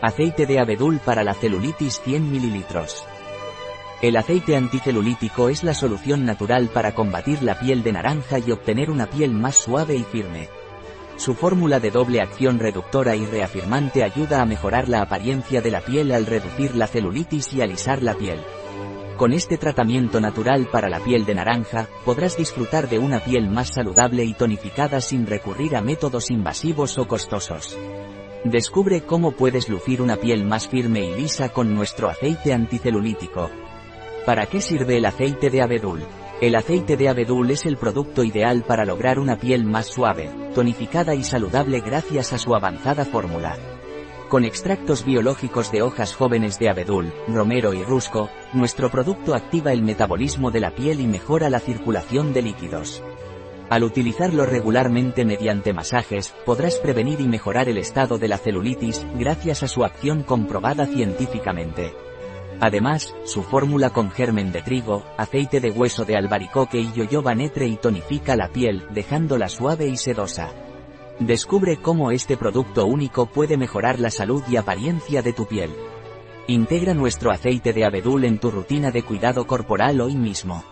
[0.00, 2.64] Aceite de abedul para la celulitis 100 ml.
[4.00, 8.92] El aceite anticelulítico es la solución natural para combatir la piel de naranja y obtener
[8.92, 10.48] una piel más suave y firme.
[11.16, 15.80] Su fórmula de doble acción reductora y reafirmante ayuda a mejorar la apariencia de la
[15.80, 18.38] piel al reducir la celulitis y alisar la piel.
[19.16, 23.74] Con este tratamiento natural para la piel de naranja, podrás disfrutar de una piel más
[23.74, 27.76] saludable y tonificada sin recurrir a métodos invasivos o costosos.
[28.44, 33.50] Descubre cómo puedes lucir una piel más firme y lisa con nuestro aceite anticelulítico.
[34.24, 36.00] ¿Para qué sirve el aceite de abedul?
[36.40, 41.16] El aceite de abedul es el producto ideal para lograr una piel más suave, tonificada
[41.16, 43.56] y saludable gracias a su avanzada fórmula.
[44.28, 49.82] Con extractos biológicos de hojas jóvenes de abedul, romero y rusco, nuestro producto activa el
[49.82, 53.02] metabolismo de la piel y mejora la circulación de líquidos.
[53.70, 59.62] Al utilizarlo regularmente mediante masajes, podrás prevenir y mejorar el estado de la celulitis, gracias
[59.62, 61.92] a su acción comprobada científicamente.
[62.60, 67.66] Además, su fórmula con germen de trigo, aceite de hueso de albaricoque y yoyoba netre
[67.66, 70.50] y tonifica la piel, dejándola suave y sedosa.
[71.20, 75.70] Descubre cómo este producto único puede mejorar la salud y apariencia de tu piel.
[76.46, 80.64] Integra nuestro aceite de abedul en tu rutina de cuidado corporal hoy mismo.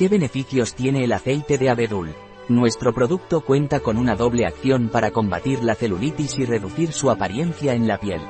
[0.00, 2.14] ¿Qué beneficios tiene el aceite de abedul?
[2.48, 7.74] Nuestro producto cuenta con una doble acción para combatir la celulitis y reducir su apariencia
[7.74, 8.22] en la piel.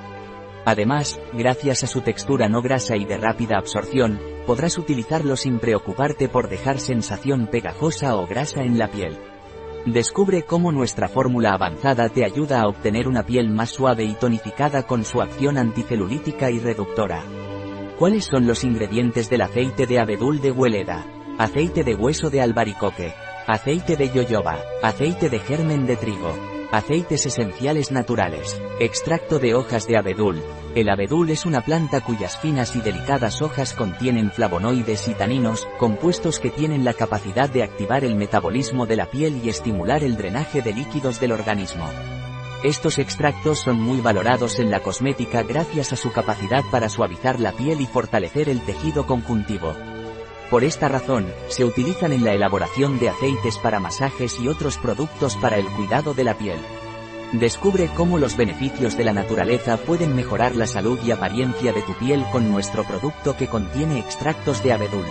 [0.64, 6.28] Además, gracias a su textura no grasa y de rápida absorción, podrás utilizarlo sin preocuparte
[6.28, 9.16] por dejar sensación pegajosa o grasa en la piel.
[9.86, 14.88] Descubre cómo nuestra fórmula avanzada te ayuda a obtener una piel más suave y tonificada
[14.88, 17.22] con su acción anticelulítica y reductora.
[17.96, 21.19] ¿Cuáles son los ingredientes del aceite de abedul de hueleda?
[21.38, 23.14] Aceite de hueso de albaricoque.
[23.46, 24.58] Aceite de yoyoba.
[24.82, 26.34] Aceite de germen de trigo.
[26.70, 28.60] Aceites esenciales naturales.
[28.78, 30.42] Extracto de hojas de abedul.
[30.74, 36.38] El abedul es una planta cuyas finas y delicadas hojas contienen flavonoides y taninos, compuestos
[36.38, 40.62] que tienen la capacidad de activar el metabolismo de la piel y estimular el drenaje
[40.62, 41.88] de líquidos del organismo.
[42.62, 47.52] Estos extractos son muy valorados en la cosmética gracias a su capacidad para suavizar la
[47.52, 49.74] piel y fortalecer el tejido conjuntivo.
[50.50, 55.36] Por esta razón, se utilizan en la elaboración de aceites para masajes y otros productos
[55.36, 56.58] para el cuidado de la piel.
[57.32, 61.94] Descubre cómo los beneficios de la naturaleza pueden mejorar la salud y apariencia de tu
[61.94, 65.06] piel con nuestro producto que contiene extractos de abedul.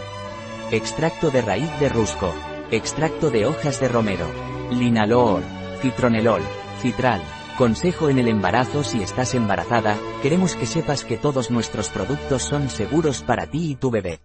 [0.72, 2.34] Extracto de raíz de rusco.
[2.70, 4.28] Extracto de hojas de romero.
[4.70, 5.42] Linalool.
[5.82, 6.42] Citronelol.
[6.82, 7.24] Citral.
[7.58, 12.70] Consejo en el embarazo Si estás embarazada, queremos que sepas que todos nuestros productos son
[12.70, 14.20] seguros para ti y tu bebé.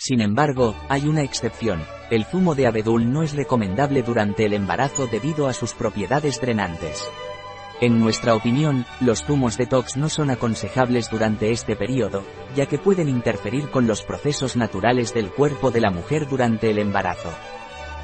[0.00, 1.82] Sin embargo, hay una excepción.
[2.10, 7.06] El zumo de abedul no es recomendable durante el embarazo debido a sus propiedades drenantes.
[7.82, 12.24] En nuestra opinión, los zumos detox no son aconsejables durante este periodo,
[12.56, 16.78] ya que pueden interferir con los procesos naturales del cuerpo de la mujer durante el
[16.78, 17.28] embarazo.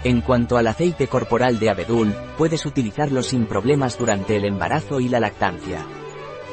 [0.04, 5.08] En cuanto al aceite corporal de abedul, puedes utilizarlo sin problemas durante el embarazo y
[5.08, 5.86] la lactancia.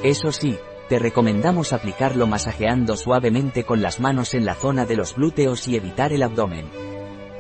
[0.04, 0.58] Eso sí,
[0.90, 5.76] te recomendamos aplicarlo masajeando suavemente con las manos en la zona de los glúteos y
[5.76, 6.66] evitar el abdomen.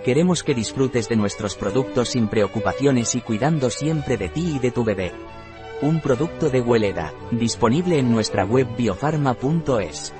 [0.03, 4.71] Queremos que disfrutes de nuestros productos sin preocupaciones y cuidando siempre de ti y de
[4.71, 5.13] tu bebé.
[5.81, 10.13] Un producto de Hueleda, disponible en nuestra web biofarma.es.